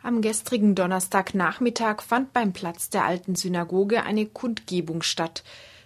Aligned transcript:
Am 0.00 0.22
gestrigen 0.22 0.76
Donnerstagnachmittag 0.76 2.02
fand 2.02 2.32
beim 2.32 2.52
Platz 2.52 2.88
der 2.88 3.04
alten 3.04 3.34
Synagoge 3.34 4.04
eine 4.04 4.26
Kundgebung 4.26 5.02
statt, 5.02 5.42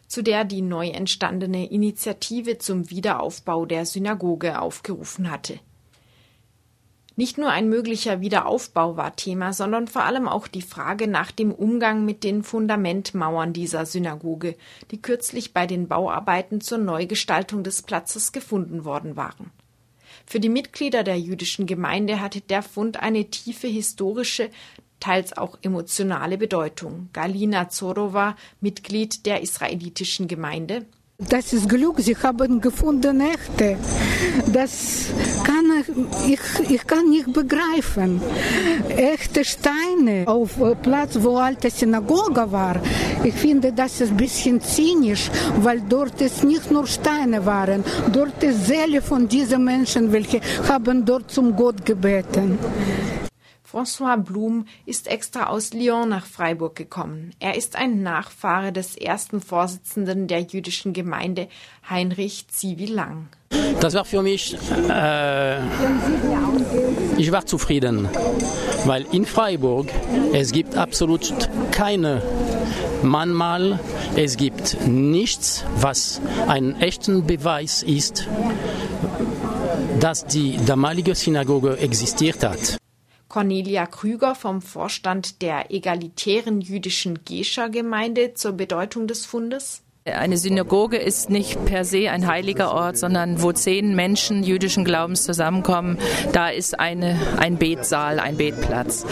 zu 0.07 0.23
der 0.23 0.45
die 0.45 0.61
neu 0.61 0.89
entstandene 0.89 1.71
Initiative 1.71 2.59
zum 2.59 2.91
Wiederaufbau 2.91 3.65
der 3.65 3.87
Synagoge 3.87 4.61
aufgerufen 4.61 5.31
hatte. 5.31 5.59
Nicht 7.17 7.39
nur 7.39 7.51
ein 7.51 7.69
möglicher 7.69 8.21
Wiederaufbau 8.21 8.97
war 8.97 9.17
Thema, 9.17 9.53
sondern 9.55 9.89
vor 9.89 10.05
allem 10.05 10.29
auch 10.29 10.47
die 10.47 10.63
Frage 10.63 11.09
nach 11.09 11.31
dem 11.31 11.53
Umgang 11.53 12.05
mit 12.05 12.25
den 12.25 12.43
Fundamentmauern 12.43 13.53
dieser 13.53 13.87
Synagoge, 13.87 14.57
die 14.91 15.01
kürzlich 15.01 15.55
bei 15.55 15.67
den 15.67 15.89
Bauarbeiten 15.89 16.61
zur 16.61 16.79
Neugestaltung 16.79 17.65
des 17.65 17.83
Platzes 17.83 18.33
gefunden 18.33 18.85
worden 18.85 19.17
waren. 19.17 19.51
Für 20.27 20.41
die 20.41 20.49
Mitglieder 20.49 21.03
der 21.03 21.19
jüdischen 21.19 21.67
Gemeinde 21.67 22.21
hatte 22.21 22.41
der 22.41 22.63
Fund 22.63 22.99
eine 22.99 23.31
tiefe 23.31 23.67
historische, 23.67 24.51
teils 25.01 25.37
auch 25.37 25.59
emotionale 25.63 26.39
Bedeutung. 26.39 27.09
Galina 27.13 27.69
Zorova, 27.69 28.37
Mitglied 28.61 29.27
der 29.27 29.43
israelitischen 29.43 30.29
Gemeinde, 30.29 30.87
das 31.29 31.53
ist 31.53 31.69
Glück, 31.69 31.97
sie 31.99 32.17
haben 32.17 32.61
gefunden 32.61 33.21
echte. 33.21 33.77
Das 34.53 35.07
kann 35.45 35.85
ich, 36.27 36.71
ich 36.71 36.87
kann 36.87 37.11
nicht 37.11 37.33
begreifen. 37.33 38.21
Echte 38.89 39.45
Steine 39.45 40.27
auf 40.27 40.51
Platz, 40.83 41.19
wo 41.21 41.37
alte 41.37 41.71
Synagoge 41.71 42.51
war. 42.51 42.77
Ich 43.25 43.35
finde, 43.35 43.73
das 43.73 44.01
ist 44.01 44.11
ein 44.11 44.17
bisschen 44.17 44.61
zynisch, 44.61 45.31
weil 45.61 45.81
dort 45.89 46.21
es 46.21 46.43
nicht 46.43 46.71
nur 46.71 46.87
Steine 46.87 47.45
waren, 47.47 47.85
dort 48.13 48.43
ist 48.43 48.67
Seele 48.67 49.03
von 49.03 49.29
diesen 49.29 49.65
Menschen, 49.65 50.13
welche 50.13 50.41
haben 50.69 51.05
dort 51.05 51.31
zum 51.31 51.57
Gott 51.57 51.85
gebeten. 51.85 52.59
François 53.73 54.19
Blum 54.19 54.67
ist 54.85 55.09
extra 55.09 55.47
aus 55.47 55.73
Lyon 55.73 56.07
nach 56.11 56.27
Freiburg 56.27 56.77
gekommen. 56.77 57.31
Er 57.41 57.57
ist 57.57 57.75
ein 57.75 58.03
Nachfahre 58.03 58.71
des 58.71 58.99
ersten 58.99 59.41
Vorsitzenden 59.41 60.27
der 60.27 60.43
jüdischen 60.43 60.93
Gemeinde, 60.93 61.49
Heinrich 61.89 62.49
Zivi-Lang. 62.49 63.29
Das 63.81 63.95
war 63.95 64.05
für 64.05 64.21
mich, 64.21 64.59
äh, 64.91 65.57
ich 67.17 67.33
war 67.33 67.47
zufrieden, 67.47 68.11
weil 68.85 69.07
in 69.11 69.25
Freiburg 69.25 69.89
es 70.35 70.53
gibt 70.53 70.77
absolut 70.77 71.33
keine 71.71 72.23
Mahnmal, 73.03 73.81
es 74.17 74.37
gibt 74.37 74.87
nichts, 74.87 75.65
was 75.77 76.21
einen 76.47 76.79
echten 76.79 77.27
Beweis 77.27 77.83
ist, 77.83 78.29
dass 79.99 80.27
die 80.27 80.59
damalige 80.67 81.15
Synagoge 81.15 81.79
existiert 81.79 82.45
hat. 82.45 82.82
Cornelia 83.33 83.87
Krüger 83.87 84.35
vom 84.35 84.61
Vorstand 84.61 85.41
der 85.41 85.71
egalitären 85.71 86.61
jüdischen 86.61 87.25
Gescher-Gemeinde 87.25 88.35
zur 88.35 88.53
Bedeutung 88.53 89.07
des 89.07 89.25
Fundes. 89.25 89.81
Eine 90.05 90.37
Synagoge 90.37 90.97
ist 90.97 91.31
nicht 91.31 91.65
per 91.65 91.85
se 91.85 92.11
ein 92.11 92.27
heiliger 92.27 92.75
Ort, 92.75 92.99
sondern 92.99 93.41
wo 93.41 93.53
zehn 93.53 93.95
Menschen 93.95 94.43
jüdischen 94.43 94.85
Glaubens 94.85 95.23
zusammenkommen, 95.23 95.97
da 96.33 96.49
ist 96.49 96.81
eine, 96.81 97.21
ein 97.39 97.57
Betsaal, 97.57 98.19
ein 98.19 98.37
Betplatz. 98.37 99.07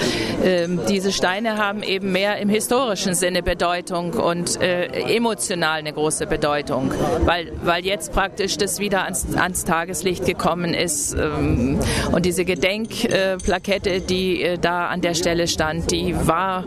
Ähm, 0.45 0.81
diese 0.89 1.13
Steine 1.13 1.59
haben 1.59 1.85
eben 1.85 2.11
mehr 2.11 2.39
im 2.39 2.49
historischen 2.49 3.15
Sinne 3.15 3.45
Bedeutung 3.45 4.15
und 4.15 4.61
äh, 4.61 4.87
emotional 5.15 5.79
eine 5.79 5.93
große 5.93 6.27
Bedeutung, 6.27 6.93
weil, 7.25 7.53
weil 7.63 7.87
jetzt 7.87 8.13
praktisch 8.13 8.57
das 8.57 8.81
wieder 8.81 9.05
ans, 9.05 9.37
ans 9.37 9.65
Tageslicht 9.65 10.25
gekommen 10.27 10.75
ist. 10.75 11.15
Ähm, 11.15 11.79
und 12.11 12.27
diese 12.27 12.45
Gedenkplakette, 12.45 13.91
äh, 13.91 14.01
die 14.01 14.43
äh, 14.43 14.59
da 14.59 14.89
an 14.89 15.03
der 15.03 15.15
Stelle 15.15 15.47
stand, 15.47 15.93
die 15.93 16.17
war 16.27 16.65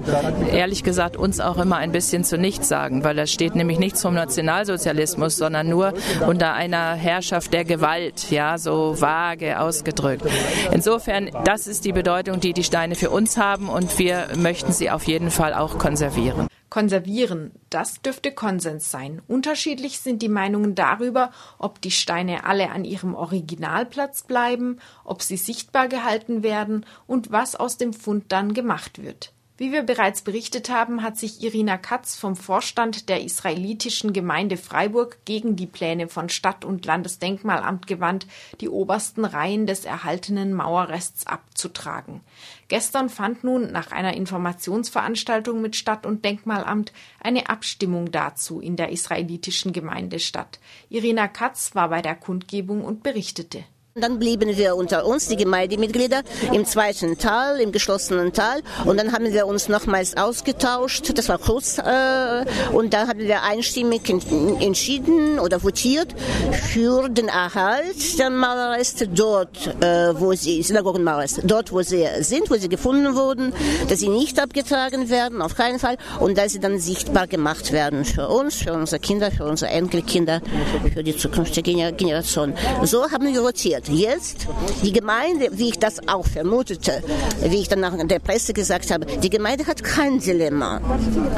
ehrlich 0.49 0.85
gesagt 0.85 1.17
uns 1.17 1.41
auch 1.41 1.57
immer 1.57 1.75
ein 1.75 1.91
bisschen 1.91 2.23
zu 2.23 2.37
nichts 2.37 2.69
sagen, 2.69 3.03
weil 3.03 3.17
da 3.17 3.27
steht 3.27 3.55
nämlich 3.55 3.79
nichts 3.79 4.01
vom 4.01 4.12
vom 4.13 4.15
Nationalsozialismus, 4.15 5.37
sondern 5.37 5.67
nur 5.69 5.93
unter 6.27 6.53
einer 6.53 6.93
Herrschaft 6.93 7.51
der 7.51 7.65
Gewalt, 7.65 8.29
ja, 8.29 8.59
so 8.59 9.01
vage 9.01 9.59
ausgedrückt. 9.59 10.23
Insofern, 10.71 11.31
das 11.45 11.65
ist 11.65 11.83
die 11.83 11.93
Bedeutung, 11.93 12.39
die 12.39 12.53
die 12.53 12.63
Steine 12.63 12.95
für 12.95 13.09
uns 13.09 13.37
haben 13.37 13.69
und 13.69 13.97
wir 13.97 14.27
möchten 14.37 14.71
sie 14.71 14.91
auf 14.91 15.05
jeden 15.05 15.31
Fall 15.31 15.53
auch 15.53 15.79
konservieren. 15.79 16.47
Konservieren, 16.69 17.51
das 17.69 18.01
dürfte 18.01 18.31
Konsens 18.31 18.89
sein. 18.89 19.21
Unterschiedlich 19.27 19.99
sind 19.99 20.21
die 20.21 20.29
Meinungen 20.29 20.75
darüber, 20.75 21.31
ob 21.57 21.81
die 21.81 21.91
Steine 21.91 22.45
alle 22.45 22.71
an 22.71 22.83
ihrem 22.85 23.15
Originalplatz 23.15 24.23
bleiben, 24.23 24.79
ob 25.03 25.21
sie 25.21 25.37
sichtbar 25.37 25.87
gehalten 25.87 26.43
werden 26.43 26.85
und 27.07 27.31
was 27.31 27.55
aus 27.55 27.77
dem 27.77 27.93
Fund 27.93 28.25
dann 28.29 28.53
gemacht 28.53 29.03
wird. 29.03 29.33
Wie 29.55 29.71
wir 29.71 29.83
bereits 29.83 30.23
berichtet 30.23 30.71
haben, 30.71 31.03
hat 31.03 31.15
sich 31.15 31.43
Irina 31.43 31.77
Katz 31.77 32.15
vom 32.15 32.35
Vorstand 32.35 33.07
der 33.07 33.21
israelitischen 33.21 34.11
Gemeinde 34.11 34.57
Freiburg 34.57 35.19
gegen 35.25 35.55
die 35.55 35.67
Pläne 35.67 36.07
von 36.07 36.29
Stadt- 36.29 36.65
und 36.65 36.87
Landesdenkmalamt 36.87 37.85
gewandt, 37.85 38.25
die 38.61 38.69
obersten 38.69 39.25
Reihen 39.25 39.67
des 39.67 39.85
erhaltenen 39.85 40.53
Mauerrests 40.53 41.27
abzutragen. 41.27 42.21
Gestern 42.67 43.09
fand 43.09 43.43
nun 43.43 43.71
nach 43.71 43.91
einer 43.91 44.15
Informationsveranstaltung 44.15 45.61
mit 45.61 45.75
Stadt- 45.75 46.07
und 46.07 46.25
Denkmalamt 46.25 46.91
eine 47.21 47.47
Abstimmung 47.47 48.09
dazu 48.09 48.59
in 48.59 48.75
der 48.75 48.89
israelitischen 48.89 49.71
Gemeinde 49.71 50.17
statt. 50.17 50.59
Irina 50.89 51.27
Katz 51.27 51.75
war 51.75 51.89
bei 51.89 52.01
der 52.01 52.15
Kundgebung 52.15 52.83
und 52.83 53.03
berichtete. 53.03 53.63
Dann 53.95 54.17
blieben 54.17 54.57
wir 54.57 54.75
unter 54.75 55.05
uns, 55.05 55.27
die 55.27 55.35
Gemeindemitglieder, 55.35 56.23
im 56.51 56.65
zweiten 56.65 57.19
Teil, 57.19 57.59
im 57.59 57.71
geschlossenen 57.71 58.33
Teil. 58.33 58.63
Und 58.85 58.97
dann 58.97 59.11
haben 59.11 59.31
wir 59.31 59.45
uns 59.45 59.69
nochmals 59.69 60.17
ausgetauscht. 60.17 61.15
Das 61.15 61.29
war 61.29 61.37
kurz. 61.37 61.77
Äh, 61.77 62.43
und 62.73 62.95
da 62.95 63.07
haben 63.07 63.19
wir 63.19 63.43
einstimmig 63.43 64.09
entschieden 64.09 65.37
oder 65.37 65.61
votiert 65.61 66.15
für 66.71 67.07
den 67.07 67.27
Erhalt 67.27 68.17
der 68.17 68.31
Mauerreste 68.31 69.07
dort, 69.07 69.67
äh, 69.79 70.19
wo 70.19 70.33
sie, 70.33 70.63
Synagogenmauerreste, 70.63 71.45
dort, 71.45 71.71
wo 71.71 71.83
sie 71.83 72.03
sind, 72.21 72.49
wo 72.49 72.55
sie 72.55 72.69
gefunden 72.69 73.15
wurden, 73.15 73.53
dass 73.89 73.99
sie 73.99 74.09
nicht 74.09 74.41
abgetragen 74.41 75.11
werden, 75.11 75.39
auf 75.39 75.53
keinen 75.53 75.77
Fall. 75.77 75.97
Und 76.19 76.39
dass 76.39 76.53
sie 76.53 76.59
dann 76.59 76.79
sichtbar 76.79 77.27
gemacht 77.27 77.71
werden 77.71 78.05
für 78.05 78.27
uns, 78.27 78.55
für 78.55 78.73
unsere 78.73 78.99
Kinder, 78.99 79.29
für 79.29 79.45
unsere 79.45 79.69
Enkelkinder, 79.69 80.41
für 80.91 81.03
die 81.03 81.15
zukünftige 81.15 81.93
Generation. 81.93 82.55
So 82.85 83.03
haben 83.11 83.31
wir 83.31 83.43
votiert 83.43 83.82
passiert. 83.83 84.13
Jetzt, 84.13 84.47
die 84.83 84.91
Gemeinde, 84.91 85.49
wie 85.51 85.69
ich 85.69 85.79
das 85.79 86.07
auch 86.07 86.25
vermutete, 86.25 87.03
wie 87.41 87.57
ich 87.57 87.67
dann 87.67 87.79
nach 87.79 87.95
der 87.97 88.19
Presse 88.19 88.53
gesagt 88.53 88.91
habe, 88.91 89.05
die 89.05 89.29
Gemeinde 89.29 89.65
hat 89.65 89.83
kein 89.83 90.19
Dilemma. 90.19 90.81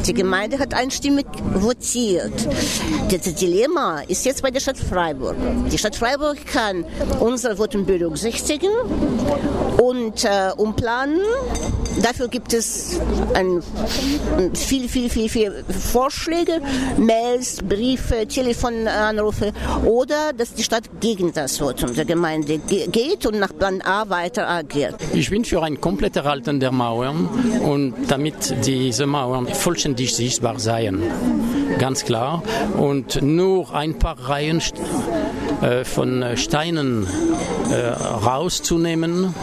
Die 0.06 0.14
Gemeinde 0.14 0.60
hat 0.60 0.74
einstimmig 0.74 1.26
votiert. 1.54 2.34
Das 3.10 3.36
Dilemma 3.36 4.02
ist 4.08 4.26
jetzt 4.26 4.42
bei 4.42 4.52
der 4.52 4.60
Stadt 4.60 4.78
Freiburg. 4.78 5.36
Die 5.72 5.78
Stadt 5.78 5.96
Freiburg 5.96 6.46
kann 6.46 6.86
unsere 7.20 7.58
Voten 7.58 7.86
berücksichtigen 7.86 8.70
und 9.78 10.24
äh, 10.24 10.52
umplanen. 10.58 11.22
Dafür 12.02 12.28
gibt 12.28 12.54
es 12.54 13.00
ein, 13.34 13.62
viel, 14.54 14.90
viel, 14.90 15.10
viel, 15.10 15.30
viel 15.30 15.66
Vorschläge, 15.70 16.62
Mails, 16.98 17.60
Briefe, 17.64 18.28
Telefonanrufe 18.28 19.54
oder 19.86 20.34
dass 20.34 20.54
die 20.54 20.64
Stadt 20.64 20.84
gegen 21.00 21.32
das 21.32 21.60
Votum 21.60 21.94
der 21.94 22.04
Gemeinde 22.04 22.35
Gemeinde 22.42 22.60
geht 22.92 23.26
und 23.26 23.40
nach 23.40 23.56
Plan 23.58 23.82
A 23.82 24.10
weiter 24.10 24.50
agiert. 24.50 24.96
Ich 25.14 25.30
bin 25.30 25.46
für 25.46 25.64
ein 25.64 25.80
komplettes 25.80 26.24
Erhalten 26.24 26.60
der 26.60 26.72
Mauern 26.72 27.30
und 27.64 27.94
damit 28.08 28.56
diese 28.66 29.06
Mauern 29.06 29.48
vollständig 29.48 30.16
sichtbar 30.16 30.60
seien. 30.60 31.02
Ganz 31.80 32.06
klar. 32.06 32.44
Und 32.78 33.22
nur 33.22 33.74
ein 33.74 34.00
paar 34.00 34.20
Reihen 34.20 34.62
äh, 35.62 35.84
von 35.84 36.24
Steinen 36.36 37.08
äh, 37.72 37.88
rauszunehmen 37.88 39.34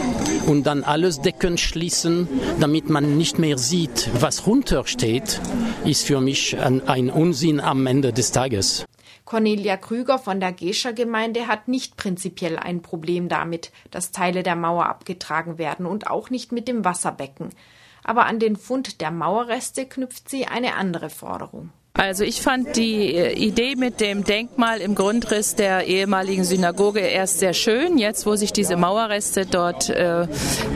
und 0.47 0.65
dann 0.65 0.83
alles 0.83 1.21
Decken 1.21 1.57
schließen, 1.57 2.27
damit 2.59 2.89
man 2.89 3.17
nicht 3.17 3.39
mehr 3.39 3.57
sieht, 3.57 4.09
was 4.19 4.45
runtersteht, 4.47 5.39
ist 5.85 6.05
für 6.05 6.21
mich 6.21 6.57
ein 6.59 7.09
Unsinn 7.09 7.59
am 7.59 7.85
Ende 7.87 8.13
des 8.13 8.31
Tages. 8.31 8.85
Cornelia 9.33 9.77
Krüger 9.77 10.19
von 10.19 10.39
der 10.39 10.51
Gescher-Gemeinde 10.51 11.47
hat 11.47 11.67
nicht 11.67 11.97
prinzipiell 11.97 12.59
ein 12.59 12.83
Problem 12.83 13.29
damit, 13.29 13.71
dass 13.89 14.11
Teile 14.11 14.43
der 14.43 14.55
Mauer 14.55 14.85
abgetragen 14.85 15.57
werden 15.57 15.87
und 15.87 16.05
auch 16.05 16.29
nicht 16.29 16.51
mit 16.51 16.67
dem 16.67 16.85
Wasserbecken. 16.85 17.49
Aber 18.03 18.27
an 18.27 18.37
den 18.37 18.55
Fund 18.55 19.01
der 19.01 19.09
Mauerreste 19.09 19.87
knüpft 19.87 20.29
sie 20.29 20.45
eine 20.45 20.75
andere 20.75 21.09
Forderung. 21.09 21.71
Also 21.95 22.23
ich 22.23 22.41
fand 22.41 22.75
die 22.75 23.13
äh, 23.13 23.33
Idee 23.33 23.75
mit 23.75 24.01
dem 24.01 24.23
Denkmal 24.23 24.81
im 24.81 24.95
Grundriss 24.95 25.53
der 25.53 25.85
ehemaligen 25.85 26.43
Synagoge 26.43 27.01
erst 27.01 27.37
sehr 27.37 27.53
schön. 27.53 27.99
Jetzt, 27.99 28.25
wo 28.25 28.35
sich 28.35 28.51
diese 28.51 28.77
Mauerreste 28.77 29.45
dort 29.45 29.91
äh, 29.91 30.25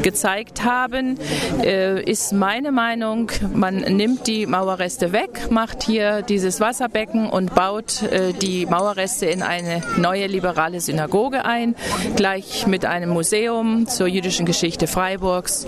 gezeigt 0.03 0.63
haben, 0.63 1.17
äh, 1.63 2.03
ist 2.03 2.33
meine 2.33 2.71
Meinung, 2.71 3.31
man 3.51 3.77
nimmt 3.77 4.27
die 4.27 4.45
Mauerreste 4.45 5.11
weg, 5.11 5.49
macht 5.49 5.81
hier 5.81 6.21
dieses 6.21 6.59
Wasserbecken 6.59 7.27
und 7.27 7.55
baut 7.55 8.03
äh, 8.03 8.33
die 8.33 8.67
Mauerreste 8.67 9.25
in 9.25 9.41
eine 9.41 9.81
neue 9.97 10.27
liberale 10.27 10.81
Synagoge 10.81 11.45
ein, 11.45 11.75
gleich 12.15 12.67
mit 12.67 12.85
einem 12.85 13.09
Museum 13.09 13.87
zur 13.87 14.05
jüdischen 14.05 14.45
Geschichte 14.45 14.85
Freiburgs 14.85 15.65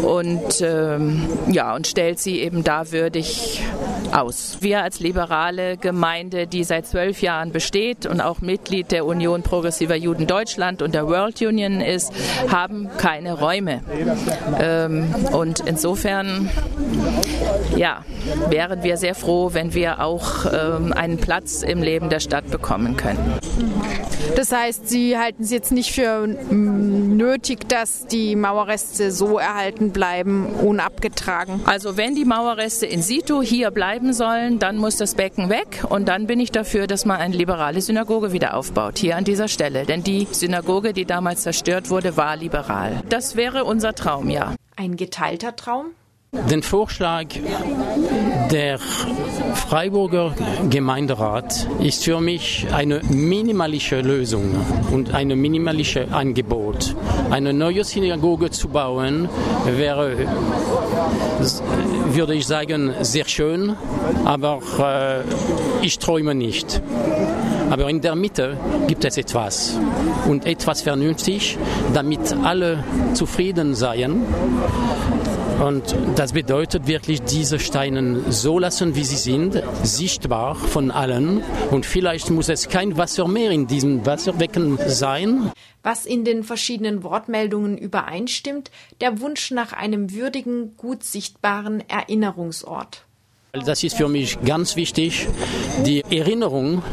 und 0.00 0.62
ähm, 0.62 1.28
ja 1.52 1.74
und 1.74 1.86
stellt 1.86 2.18
sie 2.18 2.40
eben 2.40 2.64
da 2.64 2.90
würdig 2.92 3.60
aus. 4.12 4.56
Wir 4.60 4.69
als 4.76 5.00
liberale 5.00 5.76
Gemeinde, 5.76 6.46
die 6.46 6.64
seit 6.64 6.86
zwölf 6.86 7.22
Jahren 7.22 7.52
besteht 7.52 8.06
und 8.06 8.20
auch 8.20 8.40
Mitglied 8.40 8.90
der 8.92 9.04
Union 9.04 9.42
Progressiver 9.42 9.96
Juden 9.96 10.26
Deutschland 10.26 10.82
und 10.82 10.94
der 10.94 11.06
World 11.06 11.40
Union 11.42 11.80
ist, 11.80 12.12
haben 12.48 12.88
keine 12.96 13.34
Räume. 13.34 13.82
Ähm, 14.60 15.14
und 15.32 15.60
insofern, 15.60 16.48
ja, 17.76 18.04
wären 18.48 18.82
wir 18.82 18.96
sehr 18.96 19.14
froh, 19.14 19.50
wenn 19.52 19.74
wir 19.74 20.00
auch 20.00 20.46
ähm, 20.46 20.92
einen 20.92 21.18
Platz 21.18 21.62
im 21.62 21.82
Leben 21.82 22.10
der 22.10 22.20
Stadt 22.20 22.50
bekommen 22.50 22.96
könnten. 22.96 23.34
Das 24.36 24.52
heißt, 24.52 24.88
Sie 24.88 25.18
halten 25.18 25.42
es 25.42 25.50
jetzt 25.50 25.72
nicht 25.72 25.92
für 25.92 26.26
nötig, 26.26 27.68
dass 27.68 28.06
die 28.06 28.36
Mauerreste 28.36 29.10
so 29.10 29.38
erhalten 29.38 29.90
bleiben, 29.90 30.46
unabgetragen? 30.46 31.60
Also 31.64 31.96
wenn 31.96 32.14
die 32.14 32.24
Mauerreste 32.24 32.86
in 32.86 33.02
situ 33.02 33.42
hier 33.42 33.70
bleiben 33.70 34.12
sollen, 34.12 34.58
dann 34.58 34.76
muss 34.76 34.96
das 34.96 35.14
Becken 35.14 35.50
weg 35.50 35.84
und 35.88 36.08
dann 36.08 36.26
bin 36.26 36.40
ich 36.40 36.52
dafür, 36.52 36.86
dass 36.86 37.04
man 37.04 37.18
eine 37.18 37.36
liberale 37.36 37.80
Synagoge 37.80 38.32
wieder 38.32 38.54
aufbaut, 38.56 38.98
hier 38.98 39.16
an 39.16 39.24
dieser 39.24 39.48
Stelle. 39.48 39.84
Denn 39.84 40.02
die 40.02 40.26
Synagoge, 40.30 40.92
die 40.92 41.04
damals 41.04 41.42
zerstört 41.42 41.90
wurde, 41.90 42.16
war 42.16 42.36
liberal. 42.36 43.02
Das 43.08 43.36
wäre 43.36 43.64
unser 43.64 43.94
Traum, 43.94 44.30
ja. 44.30 44.54
Ein 44.76 44.96
geteilter 44.96 45.56
Traum? 45.56 45.86
Den 46.32 46.62
Vorschlag 46.62 47.26
der 48.52 48.78
Freiburger 48.78 50.32
Gemeinderat 50.70 51.66
ist 51.80 52.04
für 52.04 52.20
mich 52.20 52.68
eine 52.72 53.00
minimalische 53.10 54.00
Lösung 54.00 54.54
und 54.92 55.12
ein 55.12 55.26
minimalisches 55.28 56.12
Angebot. 56.12 56.94
Eine 57.30 57.52
neue 57.52 57.82
Synagoge 57.82 58.50
zu 58.50 58.68
bauen 58.68 59.28
wäre, 59.66 60.18
würde 62.10 62.34
ich 62.34 62.46
sagen, 62.46 62.94
sehr 63.00 63.26
schön, 63.26 63.74
aber 64.24 64.60
äh, 64.78 65.84
ich 65.84 65.98
träume 65.98 66.36
nicht. 66.36 66.80
Aber 67.70 67.90
in 67.90 68.00
der 68.00 68.14
Mitte 68.14 68.56
gibt 68.86 69.04
es 69.04 69.16
etwas 69.16 69.78
und 70.28 70.46
etwas 70.46 70.82
vernünftig, 70.82 71.58
damit 71.92 72.36
alle 72.44 72.84
zufrieden 73.14 73.74
seien. 73.74 74.22
Und 75.60 75.94
das 76.16 76.32
bedeutet 76.32 76.86
wirklich, 76.86 77.20
diese 77.20 77.58
Steine 77.58 78.32
so 78.32 78.58
lassen, 78.58 78.94
wie 78.94 79.04
sie 79.04 79.16
sind, 79.16 79.62
sichtbar 79.82 80.54
von 80.54 80.90
allen. 80.90 81.42
Und 81.70 81.84
vielleicht 81.84 82.30
muss 82.30 82.48
es 82.48 82.70
kein 82.70 82.96
Wasser 82.96 83.28
mehr 83.28 83.50
in 83.50 83.66
diesem 83.66 84.06
Wasserbecken 84.06 84.78
sein. 84.86 85.52
Was 85.82 86.06
in 86.06 86.24
den 86.24 86.44
verschiedenen 86.44 87.02
Wortmeldungen 87.02 87.76
übereinstimmt, 87.76 88.70
der 89.02 89.20
Wunsch 89.20 89.50
nach 89.50 89.74
einem 89.74 90.14
würdigen, 90.14 90.76
gut 90.78 91.04
sichtbaren 91.04 91.82
Erinnerungsort. 91.88 93.04
Das 93.52 93.82
ist 93.82 93.96
für 93.96 94.06
mich 94.06 94.38
ganz 94.44 94.76
wichtig, 94.76 95.26
die 95.84 96.04
Erinnerung 96.08 96.84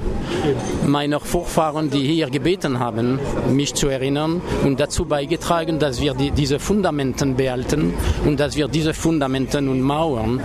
meiner 0.88 1.20
Vorfahren, 1.20 1.92
die 1.92 2.00
hier 2.00 2.32
gebeten 2.32 2.80
haben, 2.80 3.20
mich 3.52 3.76
zu 3.76 3.90
erinnern 3.90 4.42
und 4.64 4.80
dazu 4.80 5.06
beigetragen, 5.06 5.78
dass 5.78 6.02
wir 6.02 6.16
die, 6.16 6.32
diese 6.32 6.58
Fundamenten 6.58 7.36
behalten 7.36 7.94
und 8.26 8.40
dass 8.40 8.56
wir 8.56 8.68
diese 8.68 8.96
Fundamenten 8.96 9.70
und 9.70 9.82
Mauern 9.82 10.42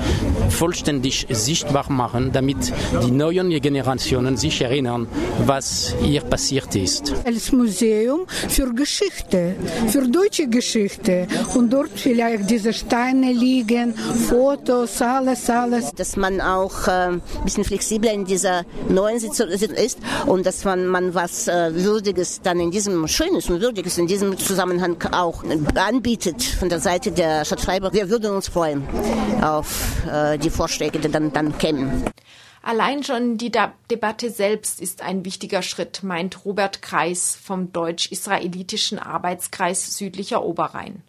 vollständig 0.50 1.26
sichtbar 1.30 1.90
machen, 1.90 2.30
damit 2.30 2.72
die 3.06 3.10
neuen 3.10 3.48
Generationen 3.60 4.36
sich 4.36 4.60
erinnern, 4.60 5.06
was 5.46 5.94
hier 6.02 6.20
passiert 6.20 6.74
ist. 6.76 7.14
Als 7.24 7.52
Museum 7.52 8.26
für 8.26 8.74
Geschichte, 8.74 9.54
für 9.88 10.06
deutsche 10.06 10.46
Geschichte 10.48 11.26
und 11.54 11.72
dort 11.72 11.92
vielleicht 11.94 12.50
diese 12.50 12.74
Steine 12.74 13.32
liegen, 13.32 13.94
Fotos, 13.94 15.00
alles, 15.00 15.48
alles 15.48 15.92
dass 16.02 16.16
man 16.16 16.40
auch 16.40 16.88
äh, 16.88 16.90
ein 16.90 17.22
bisschen 17.44 17.62
flexibler 17.62 18.12
in 18.12 18.24
dieser 18.24 18.64
neuen 18.88 19.20
Situation 19.20 19.70
ist 19.70 20.00
und 20.26 20.44
dass 20.44 20.64
man, 20.64 20.88
man 20.88 21.14
was 21.14 21.46
äh, 21.46 21.72
Würdiges 21.72 22.40
dann 22.42 22.58
in 22.58 22.72
diesem 22.72 23.06
Schönes 23.06 23.48
und 23.48 23.60
Würdiges 23.60 23.98
in 23.98 24.08
diesem 24.08 24.36
Zusammenhang 24.36 24.96
auch 25.12 25.44
anbietet 25.76 26.42
von 26.42 26.68
der 26.68 26.80
Seite 26.80 27.12
der 27.12 27.44
Stadt 27.44 27.60
Freiburg. 27.60 27.92
Wir 27.92 28.10
würden 28.10 28.32
uns 28.32 28.48
freuen 28.48 28.82
auf 29.42 30.04
äh, 30.10 30.38
die 30.38 30.50
Vorschläge, 30.50 30.98
die 30.98 31.08
dann, 31.08 31.32
dann 31.32 31.56
kämen. 31.56 32.02
Allein 32.62 33.04
schon 33.04 33.38
die 33.38 33.52
De 33.52 33.68
Debatte 33.88 34.30
selbst 34.30 34.80
ist 34.80 35.02
ein 35.02 35.24
wichtiger 35.24 35.62
Schritt, 35.62 36.02
meint 36.02 36.44
Robert 36.44 36.82
Kreis 36.82 37.38
vom 37.40 37.72
deutsch-israelitischen 37.72 38.98
Arbeitskreis 38.98 39.96
Südlicher 39.96 40.44
Oberrhein. 40.44 41.04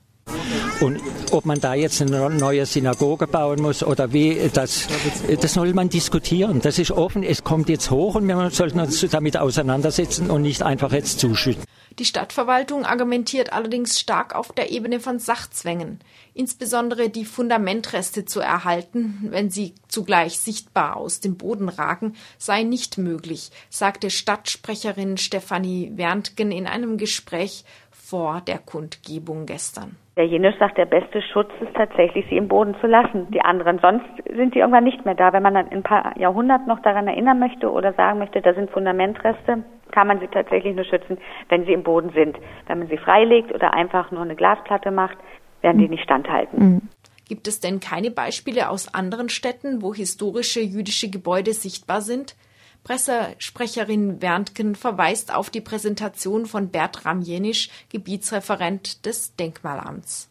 Und 0.80 1.00
ob 1.32 1.46
man 1.46 1.62
da 1.62 1.74
jetzt 1.76 2.02
eine 2.02 2.30
neue 2.30 2.66
Synagoge 2.66 3.28
bauen 3.28 3.62
muss 3.62 3.84
oder 3.84 4.12
wie, 4.12 4.50
das, 4.54 4.88
das 5.40 5.54
soll 5.54 5.74
man 5.74 5.90
diskutieren. 5.90 6.62
Das 6.62 6.80
ist 6.80 6.92
offen, 6.92 7.24
es 7.24 7.44
kommt 7.44 7.70
jetzt 7.70 7.90
hoch 7.92 8.16
und 8.16 8.28
wir 8.28 8.50
sollten 8.50 8.80
uns 8.80 9.00
damit 9.10 9.38
auseinandersetzen 9.38 10.30
und 10.30 10.42
nicht 10.42 10.64
einfach 10.64 10.92
jetzt 10.92 11.20
zuschütten. 11.20 11.64
Die 12.00 12.06
Stadtverwaltung 12.06 12.86
argumentiert 12.86 13.54
allerdings 13.54 14.00
stark 14.00 14.34
auf 14.34 14.52
der 14.52 14.72
Ebene 14.72 15.00
von 15.00 15.20
Sachzwängen. 15.20 16.00
Insbesondere 16.34 17.10
die 17.10 17.24
Fundamentreste 17.24 18.26
zu 18.26 18.40
erhalten, 18.40 19.28
wenn 19.30 19.52
sie 19.52 19.76
zugleich 19.88 20.40
sichtbar 20.40 20.98
aus 20.98 21.20
dem 21.20 21.38
Boden 21.38 21.70
ragen, 21.70 22.16
sei 22.40 22.64
nicht 22.64 22.98
möglich, 22.98 23.52
sagte 23.70 24.10
Stadtsprecherin 24.10 25.18
Stefanie 25.18 25.92
Werntgen 25.96 26.52
in 26.52 26.66
einem 26.66 26.98
Gespräch 26.98 27.64
vor 27.92 28.42
der 28.42 28.58
Kundgebung 28.58 29.46
gestern. 29.46 29.96
Der 30.16 30.28
Jenisch 30.28 30.56
sagt, 30.60 30.78
der 30.78 30.86
beste 30.86 31.24
Schutz 31.24 31.50
ist 31.60 31.74
tatsächlich, 31.76 32.26
sie 32.30 32.38
im 32.38 32.48
Boden 32.48 32.76
zu 32.80 32.86
lassen. 32.86 33.32
Die 33.32 33.42
anderen, 33.42 33.80
sonst 33.80 34.06
sind 34.32 34.54
die 34.54 34.60
irgendwann 34.60 34.84
nicht 34.84 35.04
mehr 35.06 35.16
da. 35.16 35.34
Wenn 35.34 35.42
man 35.42 35.56
dann 35.56 35.68
in 35.68 35.78
ein 35.78 35.84
paar 35.84 36.16
Jahrhunderten 36.20 36.68
noch 36.68 36.82
daran 36.84 37.08
erinnern 37.08 37.40
möchte 37.40 37.72
oder 37.72 37.94
sagen 37.94 38.20
möchte, 38.20 38.40
da 38.42 38.54
sind 38.54 38.70
Fundamentreste, 38.70 39.64
kann 39.92 40.08
man 40.08 40.20
sie 40.20 40.28
tatsächlich 40.28 40.76
nur 40.76 40.86
schützen, 40.86 41.18
wenn 41.50 41.66
sie 41.66 41.74
im 41.74 41.82
Boden 41.82 42.12
sind. 42.12 42.38
Wenn 42.68 42.80
man 42.80 42.90
sie 42.90 42.98
freilegt 42.98 43.54
oder 43.54 43.74
einfach 43.74 44.12
nur 44.12 44.22
eine 44.22 44.36
Glasplatte 44.36 44.92
macht, 44.92 45.18
werden 45.62 45.80
die 45.80 45.90
nicht 45.90 46.04
standhalten. 46.04 46.60
Mhm. 46.60 46.82
Gibt 47.28 47.48
es 47.48 47.60
denn 47.60 47.80
keine 47.80 48.12
Beispiele 48.12 48.70
aus 48.70 48.94
anderen 48.94 49.30
Städten, 49.30 49.82
wo 49.82 49.96
historische 49.96 50.60
jüdische 50.60 51.10
Gebäude 51.10 51.54
sichtbar 51.54 52.02
sind? 52.02 52.36
Pressesprecherin 52.84 54.22
Werntgen 54.22 54.76
verweist 54.76 55.34
auf 55.34 55.50
die 55.50 55.62
Präsentation 55.62 56.46
von 56.46 56.70
Bertram 56.70 57.22
Jenisch, 57.22 57.70
Gebietsreferent 57.90 59.06
des 59.06 59.36
Denkmalamts. 59.36 60.30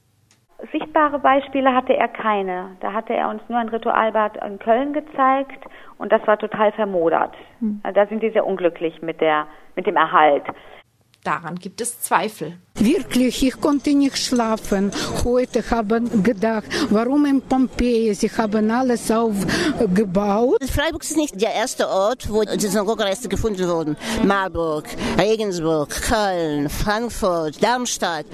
Sichtbare 0.70 1.18
Beispiele 1.18 1.74
hatte 1.74 1.94
er 1.94 2.08
keine. 2.08 2.76
Da 2.80 2.92
hatte 2.92 3.14
er 3.14 3.30
uns 3.30 3.42
nur 3.48 3.58
ein 3.58 3.68
Ritualbad 3.68 4.36
in 4.44 4.58
Köln 4.58 4.92
gezeigt 4.92 5.64
und 5.98 6.12
das 6.12 6.24
war 6.26 6.38
total 6.38 6.72
vermodert. 6.72 7.34
Hm. 7.58 7.82
Da 7.94 8.06
sind 8.06 8.22
die 8.22 8.30
sehr 8.30 8.46
unglücklich 8.46 9.02
mit, 9.02 9.20
der, 9.20 9.46
mit 9.74 9.86
dem 9.86 9.96
Erhalt. 9.96 10.44
Daran 11.24 11.56
gibt 11.56 11.80
es 11.80 12.00
Zweifel. 12.00 12.58
Wirklich, 12.78 13.46
ich 13.46 13.60
konnte 13.60 13.94
nicht 13.94 14.16
schlafen. 14.16 14.90
Heute 15.24 15.62
haben 15.70 16.22
gedacht, 16.22 16.64
warum 16.88 17.26
in 17.26 17.42
Pompeji? 17.42 18.14
Sie 18.14 18.30
haben 18.30 18.70
alles 18.70 19.10
aufgebaut. 19.10 20.58
Freiburg 20.74 21.02
ist 21.02 21.16
nicht 21.16 21.40
der 21.40 21.52
erste 21.52 21.86
Ort, 21.88 22.32
wo 22.32 22.42
die 22.42 22.66
Synagogereste 22.66 23.28
gefunden 23.28 23.68
wurden. 23.68 23.96
Marburg, 24.24 24.86
Regensburg, 25.18 25.90
Köln, 25.90 26.70
Frankfurt, 26.70 27.62
Darmstadt. 27.62 28.24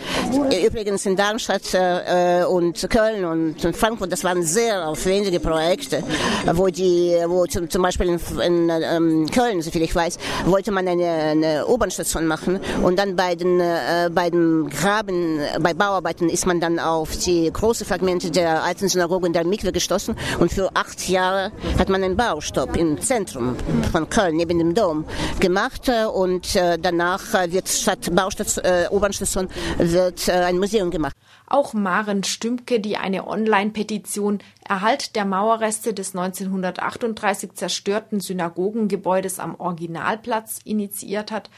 Übrigens 0.65 1.05
in 1.05 1.17
Darmstadt 1.17 1.75
äh, 1.75 2.45
und 2.45 2.89
Köln 2.89 3.25
und 3.25 3.77
Frankfurt, 3.77 4.13
das 4.13 4.23
waren 4.23 4.45
sehr 4.45 4.87
aufwendige 4.87 5.41
Projekte, 5.41 6.05
wo 6.53 6.69
die, 6.69 7.17
wo 7.27 7.45
zum, 7.47 7.83
Beispiel 7.83 8.07
in, 8.07 8.21
in 8.41 8.71
ähm, 8.71 9.31
Köln, 9.31 9.63
soviel 9.63 9.83
ich 9.83 9.95
weiß, 9.95 10.17
wollte 10.47 10.71
man 10.71 10.87
eine, 10.87 11.09
eine 11.09 11.67
U-Bahn-Station 11.67 12.27
machen 12.27 12.61
und 12.83 12.99
dann 12.99 13.17
bei 13.17 13.35
den, 13.35 13.61
äh, 13.61 14.09
bei 14.13 14.28
den 14.31 14.69
Graben, 14.69 15.41
bei 15.61 15.75
Bauarbeiten 15.75 16.29
ist 16.29 16.47
man 16.47 16.61
dann 16.61 16.79
auf 16.79 17.17
die 17.17 17.51
großen 17.53 17.87
Fragmente 17.87 18.31
der 18.31 18.63
alten 18.63 18.89
Synagoge 18.89 19.27
in 19.27 19.33
der 19.33 19.45
Mikwe 19.45 19.73
gestoßen. 19.73 20.17
Und 20.39 20.53
für 20.53 20.71
acht 20.75 21.09
Jahre 21.09 21.53
hat 21.79 21.89
man 21.89 22.03
einen 22.03 22.17
Baustopp 22.17 22.77
im 22.77 23.01
Zentrum 23.01 23.57
von 23.93 24.09
Köln, 24.09 24.37
neben 24.37 24.59
dem 24.59 24.75
Dom, 24.75 25.05
gemacht. 25.41 25.91
Und 26.15 26.57
äh, 26.57 26.79
danach 26.79 27.23
wird 27.51 27.69
statt 27.69 28.15
Baustation, 28.15 28.65
äh, 28.65 28.89
U-Bahn-Station 28.91 29.49
wird 29.79 30.29
äh, 30.29 30.33
ein 30.33 30.59
Museum 30.59 30.91
gemacht. 30.91 31.15
Auch 31.47 31.73
Maren 31.73 32.25
Stümke, 32.25 32.79
die 32.81 32.97
eine 32.97 33.27
Online-Petition 33.27 34.41
Erhalt 34.69 35.17
der 35.17 35.25
Mauerreste 35.25 35.95
des 35.95 36.15
1938 36.15 37.55
zerstörten 37.55 38.21
Synagogengebäudes 38.21 39.39
am 39.39 39.55
Originalplatz 39.55 40.59
initiiert 40.65 41.33
hat, 41.33 41.49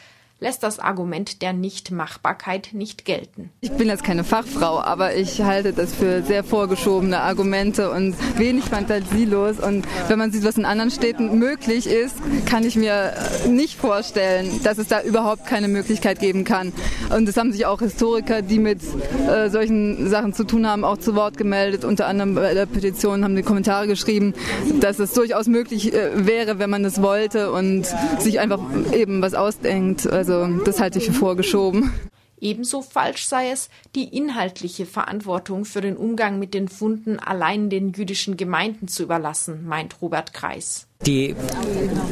lässt 0.41 0.63
das 0.63 0.79
Argument 0.79 1.43
der 1.43 1.53
Nichtmachbarkeit 1.53 2.71
nicht 2.73 3.05
gelten. 3.05 3.51
Ich 3.61 3.71
bin 3.73 3.89
jetzt 3.89 4.05
keine 4.05 4.25
Fachfrau, 4.25 4.81
aber 4.81 5.15
ich 5.15 5.43
halte 5.43 5.75
das 5.75 5.95
für 5.95 6.23
sehr 6.23 6.43
vorgeschobene 6.45 7.21
Argumente 7.21 7.91
und 7.91 8.17
wenig 8.39 8.65
fantasielos. 8.65 9.61
Und 9.61 9.87
wenn 10.09 10.19
man 10.19 10.33
sieht, 10.33 10.45
was 10.45 10.57
in 10.57 10.65
anderen 10.65 10.91
Städten 10.91 11.39
möglich 11.39 11.87
ist, 11.87 12.17
kann 12.47 12.65
ich 12.65 12.75
mir 12.75 13.13
nicht 13.49 13.79
vorstellen, 13.79 14.63
dass 14.63 14.79
es 14.79 14.89
da 14.89 15.03
überhaupt 15.03 15.47
keine 15.47 15.69
Möglichkeit 15.69 16.21
geben 16.21 16.45
kann. 16.45 16.73
Und 17.15 17.29
es 17.29 17.37
haben 17.37 17.53
sich 17.53 17.67
auch 17.67 17.81
Historiker, 17.81 18.41
die 18.41 18.59
mit 18.59 18.81
äh, 19.29 19.51
solchen 19.51 20.09
Sachen 20.09 20.33
zu 20.33 20.45
tun 20.45 20.67
haben, 20.67 20.85
auch 20.85 20.97
zu 20.97 21.15
Wort 21.15 21.37
gemeldet. 21.37 21.85
Unter 21.85 22.07
anderem 22.07 22.35
bei 22.35 22.55
der 22.55 22.67
Petition 22.67 23.25
haben 23.25 23.37
die 23.37 23.43
Kommentare 23.43 23.87
geschrieben, 23.87 24.33
dass 24.81 24.99
es 24.99 25.13
durchaus 25.13 25.49
möglich 25.49 25.93
äh, 25.93 26.27
wäre, 26.27 26.59
wenn 26.59 26.71
man 26.71 26.85
es 26.87 27.03
wollte 27.03 27.53
und 27.53 27.87
sich 28.19 28.41
einfach 28.41 28.61
eben 28.93 29.21
was 29.21 29.35
ausdenkt. 29.35 30.11
Also 30.11 30.30
also 30.31 30.65
das 30.65 30.81
halte 30.81 30.99
ich 30.99 31.07
für 31.07 31.13
vorgeschoben. 31.13 31.93
Ebenso 32.41 32.81
falsch 32.81 33.27
sei 33.27 33.51
es, 33.51 33.69
die 33.95 34.17
inhaltliche 34.17 34.87
Verantwortung 34.87 35.65
für 35.65 35.81
den 35.81 35.97
Umgang 35.97 36.39
mit 36.39 36.55
den 36.55 36.69
Funden 36.69 37.19
allein 37.19 37.69
den 37.69 37.93
jüdischen 37.93 38.37
Gemeinden 38.37 38.89
zu 38.89 39.03
überlassen, 39.03 39.67
meint 39.67 40.01
Robert 40.01 40.33
Kreis. 40.33 40.87
Die 41.07 41.35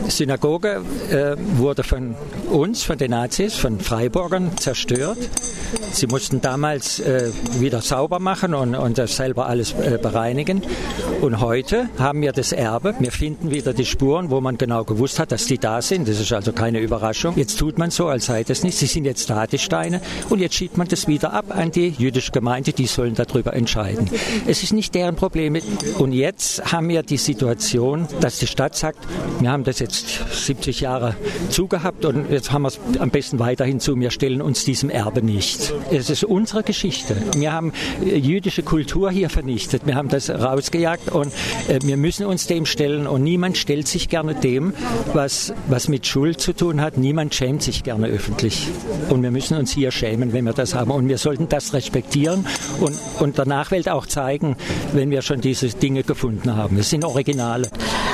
Synagoge 0.08 0.82
äh, 1.10 1.36
wurde 1.58 1.82
von 1.82 2.14
uns, 2.50 2.84
von 2.84 2.96
den 2.96 3.10
Nazis, 3.10 3.54
von 3.54 3.80
Freiburgern 3.80 4.56
zerstört. 4.56 5.18
Sie 5.92 6.06
mussten 6.06 6.40
damals 6.40 6.98
äh, 6.98 7.30
wieder 7.58 7.82
sauber 7.82 8.18
machen 8.18 8.54
und, 8.54 8.74
und 8.74 8.96
das 8.96 9.16
selber 9.16 9.46
alles 9.46 9.74
äh, 9.74 9.98
bereinigen. 10.00 10.62
Und 11.20 11.40
heute 11.40 11.90
haben 11.98 12.22
wir 12.22 12.32
das 12.32 12.52
Erbe. 12.52 12.94
Wir 12.98 13.12
finden 13.12 13.50
wieder 13.50 13.74
die 13.74 13.84
Spuren, 13.84 14.30
wo 14.30 14.40
man 14.40 14.56
genau 14.56 14.84
gewusst 14.84 15.18
hat, 15.18 15.32
dass 15.32 15.44
die 15.44 15.58
da 15.58 15.82
sind. 15.82 16.08
Das 16.08 16.18
ist 16.18 16.32
also 16.32 16.52
keine 16.52 16.80
Überraschung. 16.80 17.36
Jetzt 17.36 17.58
tut 17.58 17.76
man 17.76 17.90
so, 17.90 18.06
als 18.06 18.24
sei 18.26 18.42
das 18.42 18.62
nicht. 18.62 18.78
Sie 18.78 18.86
sind 18.86 19.04
jetzt 19.04 19.28
da, 19.28 19.46
die 19.46 19.58
Steine. 19.58 20.00
Und 20.30 20.40
jetzt 20.40 20.54
schiebt 20.54 20.78
man 20.78 20.88
das 20.88 21.06
wieder 21.06 21.34
ab 21.34 21.46
an 21.50 21.70
die 21.72 21.88
jüdische 21.90 22.32
Gemeinde. 22.32 22.72
Die 22.72 22.86
sollen 22.86 23.14
darüber 23.14 23.52
entscheiden. 23.52 24.08
Es 24.46 24.62
ist 24.62 24.72
nicht 24.72 24.94
deren 24.94 25.16
Problem. 25.16 25.58
Und 25.98 26.12
jetzt 26.12 26.72
haben 26.72 26.88
wir 26.88 27.02
die 27.02 27.18
Situation, 27.18 28.08
dass 28.20 28.38
die 28.38 28.46
Stadt 28.46 28.77
sagt, 28.78 28.98
wir 29.40 29.50
haben 29.50 29.64
das 29.64 29.78
jetzt 29.78 30.06
70 30.32 30.80
Jahre 30.80 31.14
zugehabt 31.50 32.04
und 32.04 32.30
jetzt 32.30 32.52
haben 32.52 32.62
wir 32.62 32.68
es 32.68 32.78
am 32.98 33.10
besten 33.10 33.38
weiterhin 33.38 33.80
zu. 33.80 33.98
Wir 33.98 34.10
stellen 34.10 34.40
uns 34.40 34.64
diesem 34.64 34.90
Erbe 34.90 35.22
nicht. 35.22 35.72
Es 35.90 36.10
ist 36.10 36.24
unsere 36.24 36.62
Geschichte. 36.62 37.16
Wir 37.36 37.52
haben 37.52 37.72
äh, 38.04 38.16
jüdische 38.16 38.62
Kultur 38.62 39.10
hier 39.10 39.30
vernichtet. 39.30 39.86
Wir 39.86 39.94
haben 39.94 40.08
das 40.08 40.30
rausgejagt 40.30 41.10
und 41.10 41.32
äh, 41.68 41.78
wir 41.82 41.96
müssen 41.96 42.26
uns 42.26 42.46
dem 42.46 42.66
stellen 42.66 43.06
und 43.06 43.22
niemand 43.22 43.56
stellt 43.56 43.88
sich 43.88 44.08
gerne 44.08 44.34
dem, 44.34 44.74
was, 45.12 45.52
was 45.68 45.88
mit 45.88 46.06
Schuld 46.06 46.40
zu 46.40 46.52
tun 46.52 46.80
hat. 46.80 46.96
Niemand 46.98 47.34
schämt 47.34 47.62
sich 47.62 47.82
gerne 47.82 48.06
öffentlich. 48.06 48.68
Und 49.08 49.22
wir 49.22 49.30
müssen 49.30 49.56
uns 49.56 49.72
hier 49.72 49.90
schämen, 49.90 50.32
wenn 50.32 50.44
wir 50.44 50.52
das 50.52 50.74
haben. 50.74 50.90
Und 50.90 51.08
wir 51.08 51.18
sollten 51.18 51.48
das 51.48 51.72
respektieren 51.72 52.46
und, 52.80 52.96
und 53.20 53.38
der 53.38 53.46
Nachwelt 53.46 53.88
auch 53.88 54.06
zeigen, 54.06 54.56
wenn 54.92 55.10
wir 55.10 55.22
schon 55.22 55.40
diese 55.40 55.68
Dinge 55.68 56.02
gefunden 56.02 56.56
haben. 56.56 56.78
Es 56.78 56.90
sind 56.90 57.04
Originale. 57.04 57.70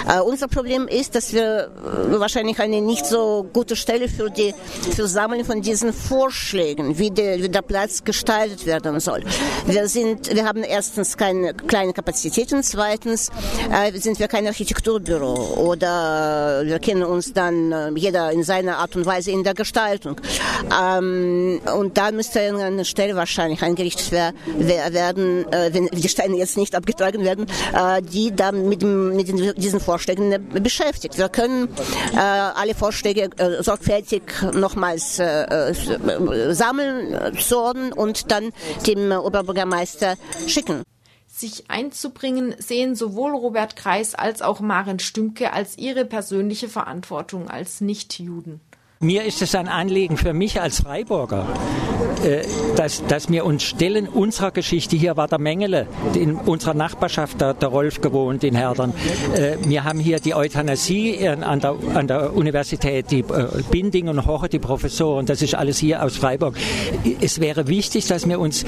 Uh, 0.06 0.23
unser 0.23 0.49
Problem 0.49 0.87
ist, 0.87 1.14
dass 1.14 1.32
wir 1.32 1.70
äh, 1.70 2.20
wahrscheinlich 2.20 2.61
eine 2.61 2.82
nicht 2.82 3.06
so 3.06 3.49
gute 3.54 3.75
Stelle 3.75 4.06
für 4.06 4.28
die 4.28 4.54
für 4.94 5.08
Sammeln 5.08 5.46
von 5.46 5.62
diesen 5.62 5.94
Vorschlägen, 5.94 6.99
wie 6.99 7.11
der, 7.11 7.42
wie 7.42 7.49
der 7.49 7.62
Platz 7.62 8.04
gestaltet 8.04 8.66
werden 8.66 9.00
soll. 9.00 9.23
Wir 9.66 9.88
sind, 9.88 10.34
wir 10.34 10.44
haben 10.44 10.62
erstens 10.62 11.16
keine 11.16 11.54
kleine 11.54 11.94
Kapazitäten, 11.94 12.62
zweitens 12.62 13.30
äh, 13.73 13.99
sind 13.99 14.18
wir 14.18 14.28
kein 14.28 14.46
Architekturbüro 14.46 15.54
oder 15.70 16.61
wir 16.64 16.78
kennen 16.80 17.04
uns 17.04 17.32
dann 17.32 17.73
äh, 17.73 17.90
jeder 17.96 18.30
in 18.30 18.42
seiner 18.42 18.76
Art 18.76 18.96
und 18.96 19.06
Weise 19.06 19.30
in 19.30 19.42
der 19.42 19.54
Gestaltung. 19.54 20.20
Ähm, 20.70 21.62
und 21.78 21.96
da 21.96 22.12
müsste 22.12 22.40
eine 22.40 22.84
Stelle 22.84 23.16
wahrscheinlich 23.16 23.62
eingerichtet 23.62 24.12
werden, 24.12 25.50
äh, 25.50 25.70
wenn 25.73 25.87
die 25.87 26.08
Steine 26.11 26.37
jetzt 26.37 26.58
nicht 26.58 26.75
abgetragen 26.75 27.25
werden, 27.25 27.46
äh, 27.73 28.02
die 28.02 28.37
dann 28.37 28.68
mit, 28.68 28.82
mit 28.82 29.56
diesen 29.56 29.80
Vorschlägen 29.80 29.93
beschäftigt. 30.62 31.18
Wir 31.18 31.28
können 31.28 31.68
äh, 32.14 32.18
alle 32.18 32.74
Vorschläge 32.74 33.30
äh, 33.36 33.62
sorgfältig 33.62 34.22
nochmals 34.52 35.18
äh, 35.18 35.70
äh 35.70 36.54
sammeln, 36.54 37.36
sorgen 37.38 37.92
und 37.92 38.30
dann 38.30 38.52
dem 38.86 39.12
Oberbürgermeister 39.12 40.16
schicken. 40.46 40.82
Sich 41.26 41.68
einzubringen 41.68 42.54
sehen 42.58 42.94
sowohl 42.94 43.32
Robert 43.32 43.74
Kreis 43.74 44.14
als 44.14 44.40
auch 44.40 44.60
Maren 44.60 45.00
Stümke 45.00 45.52
als 45.52 45.76
ihre 45.76 46.04
persönliche 46.04 46.68
Verantwortung 46.68 47.50
als 47.50 47.80
Nichtjuden. 47.80 48.60
Mir 49.04 49.25
ist 49.25 49.42
es 49.42 49.54
ein 49.54 49.68
Anliegen 49.68 50.16
für 50.16 50.32
mich 50.32 50.62
als 50.62 50.80
Freiburger, 50.80 51.46
äh, 52.25 52.42
dass, 52.75 53.04
dass 53.06 53.30
wir 53.30 53.44
uns 53.44 53.62
stellen 53.62 54.08
unserer 54.08 54.50
Geschichte. 54.50 54.96
Hier 54.96 55.18
war 55.18 55.28
der 55.28 55.38
Mengele, 55.38 55.87
in 56.14 56.37
unserer 56.37 56.73
Nachbarschaft 56.73 57.38
der, 57.38 57.52
der 57.52 57.68
Rolf 57.68 58.00
gewohnt 58.00 58.42
in 58.44 58.54
Herdern. 58.54 58.94
Äh, 59.37 59.58
wir 59.66 59.84
haben 59.84 60.00
hier 60.00 60.20
die 60.20 60.34
Euthanasie 60.34 61.28
an 61.28 61.61
der, 61.61 61.76
an 61.92 62.08
der 62.08 62.34
Universität, 62.34 63.11
die 63.11 63.20
äh, 63.20 63.49
Binding 63.70 64.08
und 64.08 64.25
Hoche, 64.25 64.49
die 64.49 64.58
Professoren. 64.58 65.26
Das 65.26 65.42
ist 65.42 65.54
alles 65.54 65.76
hier 65.76 66.02
aus 66.02 66.16
Freiburg. 66.16 66.56
Es 67.20 67.40
wäre 67.40 67.68
wichtig, 67.68 68.06
dass 68.06 68.26
wir 68.26 68.40
uns 68.40 68.64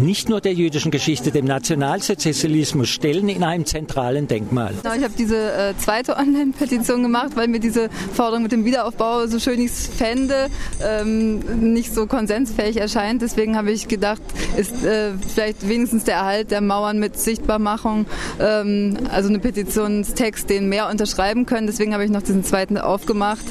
nicht 0.00 0.28
nur 0.28 0.40
der 0.40 0.54
jüdischen 0.54 0.92
Geschichte, 0.92 1.32
dem 1.32 1.46
Nationalsozialismus 1.46 2.88
stellen 2.88 3.28
in 3.28 3.42
einem 3.42 3.66
zentralen 3.66 4.28
Denkmal. 4.28 4.72
Ich 4.84 5.02
habe 5.02 5.14
diese 5.18 5.52
äh, 5.52 5.74
zweite 5.78 6.16
Online-Petition 6.16 7.02
gemacht, 7.02 7.32
weil 7.34 7.48
mir 7.48 7.58
diese 7.58 7.88
Forderung 8.14 8.44
mit 8.44 8.52
dem 8.52 8.64
Wiederaufbau 8.64 9.26
so 9.26 9.40
schön 9.40 9.60
ist 9.60 9.79
fände, 9.86 10.48
ähm, 10.82 11.38
nicht 11.72 11.94
so 11.94 12.06
konsensfähig 12.06 12.76
erscheint. 12.78 13.22
Deswegen 13.22 13.56
habe 13.56 13.70
ich 13.70 13.88
gedacht, 13.88 14.22
ist 14.56 14.84
äh, 14.84 15.12
vielleicht 15.32 15.68
wenigstens 15.68 16.04
der 16.04 16.16
Erhalt 16.16 16.50
der 16.50 16.60
Mauern 16.60 16.98
mit 16.98 17.18
Sichtbarmachung, 17.18 18.06
ähm, 18.40 18.96
also 19.10 19.28
eine 19.28 19.38
Petitionstext, 19.38 20.48
den 20.50 20.68
mehr 20.68 20.88
unterschreiben 20.88 21.46
können. 21.46 21.66
Deswegen 21.66 21.92
habe 21.92 22.04
ich 22.04 22.10
noch 22.10 22.22
diesen 22.22 22.44
zweiten 22.44 22.78
aufgemacht, 22.78 23.44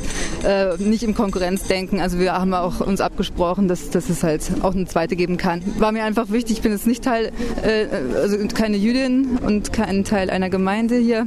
äh, 0.43 0.77
nicht 0.77 1.03
im 1.03 1.15
Konkurrenzdenken. 1.15 1.99
Also 1.99 2.19
wir 2.19 2.33
haben 2.33 2.53
auch 2.53 2.79
uns 2.79 3.01
abgesprochen, 3.01 3.67
dass, 3.67 3.89
dass 3.89 4.09
es 4.09 4.23
halt 4.23 4.41
auch 4.61 4.73
eine 4.73 4.85
zweite 4.85 5.15
geben 5.15 5.37
kann. 5.37 5.61
War 5.77 5.91
mir 5.91 6.03
einfach 6.03 6.29
wichtig, 6.29 6.57
ich 6.57 6.61
bin 6.61 6.71
jetzt 6.71 6.87
nicht 6.87 7.03
Teil, 7.03 7.31
äh, 7.63 7.85
also 8.15 8.37
keine 8.53 8.77
Jüdin 8.77 9.37
und 9.45 9.73
kein 9.73 10.03
Teil 10.03 10.29
einer 10.29 10.49
Gemeinde 10.49 10.97
hier, 10.97 11.25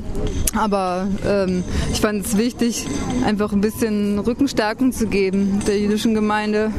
aber 0.57 1.09
ähm, 1.27 1.65
ich 1.93 2.01
fand 2.01 2.25
es 2.27 2.37
wichtig, 2.37 2.87
einfach 3.25 3.53
ein 3.53 3.61
bisschen 3.61 4.19
Rückenstärkung 4.19 4.92
zu 4.93 5.09
geben 5.09 5.61
der 5.67 5.79
jüdischen 5.79 6.15
Gemeinde. 6.15 6.71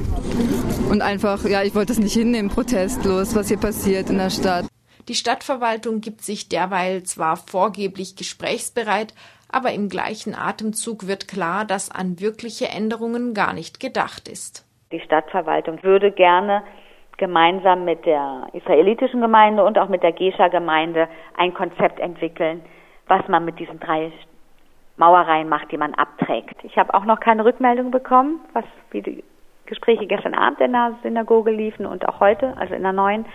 Und 0.89 1.01
einfach, 1.01 1.43
ja, 1.45 1.63
ich 1.63 1.75
wollte 1.75 1.91
es 1.91 1.99
nicht 1.99 2.13
hinnehmen, 2.13 2.49
protestlos, 2.49 3.35
was 3.35 3.47
hier 3.47 3.59
passiert 3.59 4.09
in 4.09 4.17
der 4.17 4.29
Stadt. 4.29 4.65
Die 5.07 5.15
Stadtverwaltung 5.15 5.99
gibt 5.99 6.21
sich 6.21 6.47
derweil 6.47 7.03
zwar 7.03 7.35
vorgeblich 7.35 8.15
gesprächsbereit, 8.15 9.13
aber 9.51 9.71
im 9.71 9.89
gleichen 9.89 10.33
Atemzug 10.33 11.07
wird 11.07 11.27
klar, 11.27 11.65
dass 11.65 11.91
an 11.91 12.19
wirkliche 12.19 12.69
Änderungen 12.69 13.33
gar 13.33 13.53
nicht 13.53 13.79
gedacht 13.79 14.27
ist. 14.27 14.65
Die 14.91 15.01
Stadtverwaltung 15.01 15.83
würde 15.83 16.11
gerne 16.11 16.63
gemeinsam 17.17 17.85
mit 17.85 18.05
der 18.05 18.47
israelitischen 18.53 19.21
Gemeinde 19.21 19.63
und 19.63 19.77
auch 19.77 19.89
mit 19.89 20.03
der 20.03 20.13
Gescha-Gemeinde 20.13 21.07
ein 21.37 21.53
Konzept 21.53 21.99
entwickeln, 21.99 22.61
was 23.07 23.27
man 23.27 23.45
mit 23.45 23.59
diesen 23.59 23.79
drei 23.79 24.11
Mauereien 24.97 25.49
macht, 25.49 25.71
die 25.71 25.77
man 25.77 25.93
abträgt. 25.95 26.63
Ich 26.63 26.77
habe 26.77 26.93
auch 26.93 27.05
noch 27.05 27.19
keine 27.19 27.45
Rückmeldung 27.45 27.91
bekommen, 27.91 28.39
was 28.53 28.65
wie 28.91 29.01
die 29.01 29.23
Gespräche 29.65 30.05
gestern 30.05 30.35
Abend 30.35 30.59
in 30.59 30.73
der 30.73 30.95
Synagoge 31.01 31.51
liefen 31.51 31.85
und 31.85 32.07
auch 32.07 32.19
heute, 32.19 32.55
also 32.57 32.73
in 32.73 32.83
der 32.83 32.93
neuen. 32.93 33.25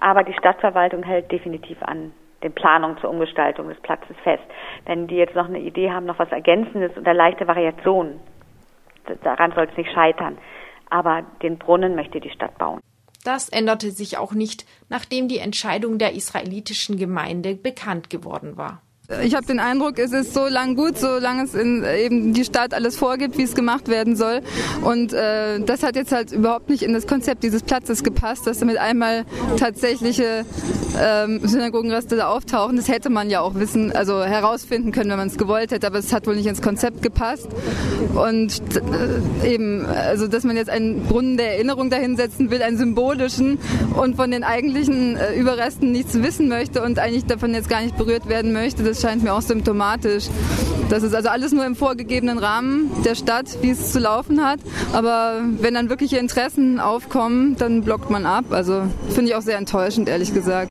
Aber 0.00 0.22
die 0.22 0.34
Stadtverwaltung 0.34 1.02
hält 1.02 1.30
definitiv 1.30 1.82
an 1.82 2.12
den 2.42 2.52
Planungen 2.52 2.98
zur 2.98 3.10
Umgestaltung 3.10 3.68
des 3.68 3.80
Platzes 3.80 4.16
fest. 4.24 4.42
Wenn 4.84 5.06
die 5.06 5.14
jetzt 5.14 5.36
noch 5.36 5.46
eine 5.46 5.60
Idee 5.60 5.90
haben, 5.90 6.06
noch 6.06 6.18
was 6.18 6.30
Ergänzendes 6.32 6.96
oder 6.96 7.14
leichte 7.14 7.46
Variationen, 7.46 8.20
daran 9.22 9.52
soll 9.52 9.68
es 9.70 9.76
nicht 9.76 9.92
scheitern. 9.92 10.38
Aber 10.90 11.22
den 11.42 11.56
Brunnen 11.56 11.94
möchte 11.94 12.20
die 12.20 12.30
Stadt 12.30 12.58
bauen. 12.58 12.80
Das 13.24 13.48
änderte 13.48 13.92
sich 13.92 14.18
auch 14.18 14.32
nicht, 14.32 14.66
nachdem 14.90 15.28
die 15.28 15.38
Entscheidung 15.38 15.98
der 15.98 16.12
israelitischen 16.12 16.98
Gemeinde 16.98 17.54
bekannt 17.54 18.10
geworden 18.10 18.56
war 18.56 18.82
Ich 19.22 19.34
habe 19.34 19.46
den 19.46 19.60
Eindruck, 19.60 19.98
es 19.98 20.12
ist 20.12 20.32
so 20.32 20.46
lang 20.46 20.74
gut, 20.74 20.98
solange 20.98 21.44
es 21.44 21.54
in, 21.54 21.84
eben 21.84 22.32
die 22.32 22.44
Stadt 22.44 22.72
alles 22.72 22.96
vorgibt, 22.96 23.36
wie 23.36 23.42
es 23.42 23.54
gemacht 23.54 23.88
werden 23.88 24.16
soll. 24.16 24.40
Und 24.82 25.12
äh, 25.12 25.60
das 25.60 25.82
hat 25.82 25.96
jetzt 25.96 26.12
halt 26.12 26.32
überhaupt 26.32 26.70
nicht 26.70 26.82
in 26.82 26.92
das 26.92 27.06
Konzept 27.06 27.42
dieses 27.42 27.62
Platzes 27.62 28.02
gepasst, 28.02 28.46
dass 28.46 28.58
damit 28.58 28.78
einmal 28.78 29.24
tatsächliche 29.58 30.44
ähm, 31.00 31.40
Synagogenreste 31.46 32.16
da 32.16 32.28
auftauchen. 32.28 32.76
Das 32.76 32.88
hätte 32.88 33.10
man 33.10 33.28
ja 33.28 33.40
auch 33.40 33.54
wissen, 33.54 33.92
also 33.92 34.22
herausfinden 34.22 34.92
können, 34.92 35.10
wenn 35.10 35.18
man 35.18 35.28
es 35.28 35.36
gewollt 35.36 35.72
hätte, 35.72 35.86
aber 35.86 35.98
es 35.98 36.12
hat 36.12 36.26
wohl 36.26 36.36
nicht 36.36 36.46
ins 36.46 36.62
Konzept 36.62 37.02
gepasst. 37.02 37.48
Und 38.14 38.60
äh, 39.42 39.54
eben, 39.54 39.84
also 39.86 40.26
dass 40.26 40.44
man 40.44 40.56
jetzt 40.56 40.70
einen 40.70 41.02
Brunnen 41.04 41.36
der 41.36 41.54
Erinnerung 41.54 41.90
dahinsetzen 41.90 42.50
will, 42.50 42.62
einen 42.62 42.78
symbolischen 42.78 43.58
und 43.94 44.16
von 44.16 44.30
den 44.30 44.44
eigentlichen 44.44 45.16
äh, 45.16 45.34
Überresten 45.34 45.92
nichts 45.92 46.14
wissen 46.22 46.48
möchte 46.48 46.82
und 46.82 46.98
eigentlich 46.98 47.26
davon 47.26 47.54
jetzt 47.54 47.68
gar 47.68 47.82
nicht 47.82 47.96
berührt 47.96 48.28
werden 48.28 48.52
möchte, 48.52 48.82
das 48.82 49.01
scheint 49.02 49.22
mir 49.22 49.34
auch 49.34 49.42
symptomatisch. 49.42 50.28
Das 50.88 51.02
ist 51.02 51.14
also 51.14 51.28
alles 51.28 51.52
nur 51.52 51.66
im 51.66 51.74
vorgegebenen 51.74 52.38
Rahmen 52.38 52.90
der 53.04 53.14
Stadt, 53.14 53.46
wie 53.62 53.70
es 53.70 53.92
zu 53.92 53.98
laufen 53.98 54.44
hat. 54.44 54.60
Aber 54.92 55.40
wenn 55.60 55.74
dann 55.74 55.88
wirkliche 55.88 56.18
Interessen 56.18 56.80
aufkommen, 56.80 57.56
dann 57.56 57.82
blockt 57.82 58.10
man 58.10 58.26
ab. 58.26 58.44
Also 58.50 58.82
finde 59.10 59.30
ich 59.30 59.34
auch 59.34 59.42
sehr 59.42 59.58
enttäuschend, 59.58 60.08
ehrlich 60.08 60.32
gesagt. 60.34 60.52